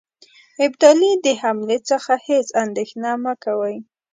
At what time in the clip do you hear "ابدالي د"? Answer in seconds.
0.65-1.27